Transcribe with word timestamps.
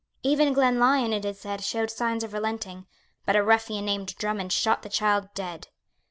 Even 0.23 0.51
Glenlyon, 0.51 1.13
it 1.13 1.23
is 1.25 1.39
said, 1.39 1.63
showed 1.63 1.91
signs 1.91 2.23
of 2.23 2.33
relenting; 2.33 2.87
but 3.23 3.35
a 3.35 3.43
ruffian 3.43 3.85
named 3.85 4.15
Drummond 4.15 4.51
shot 4.51 4.81
the 4.81 4.89
child 4.89 5.29
dead. 5.35 5.67